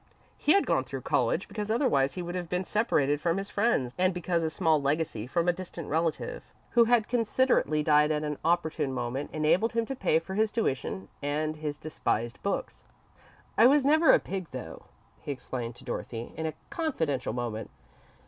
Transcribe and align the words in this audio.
He 0.39 0.53
had 0.53 0.65
gone 0.65 0.83
through 0.83 1.01
college 1.01 1.47
because 1.47 1.69
otherwise 1.69 2.13
he 2.15 2.23
would 2.23 2.33
have 2.33 2.49
been 2.49 2.63
separated 2.65 3.21
from 3.21 3.37
his 3.37 3.51
friends, 3.51 3.93
and 3.99 4.15
because 4.15 4.41
a 4.41 4.49
small 4.49 4.81
legacy 4.81 5.27
from 5.27 5.47
a 5.47 5.53
distant 5.53 5.89
relative, 5.89 6.43
who 6.71 6.85
had 6.85 7.07
considerately 7.07 7.83
died 7.83 8.09
at 8.09 8.23
an 8.23 8.39
opportune 8.43 8.93
moment, 8.93 9.29
enabled 9.31 9.73
him 9.73 9.85
to 9.85 9.95
pay 9.95 10.17
for 10.17 10.33
his 10.33 10.49
tuition 10.49 11.07
and 11.21 11.57
his 11.57 11.77
despised 11.77 12.41
books. 12.41 12.83
"I 13.59 13.67
was 13.67 13.85
never 13.85 14.11
a 14.11 14.17
pig, 14.17 14.47
though," 14.49 14.85
he 15.19 15.31
explained 15.31 15.75
to 15.75 15.83
Dorothy, 15.85 16.33
in 16.35 16.47
a 16.47 16.55
confidential 16.71 17.33
moment. 17.33 17.69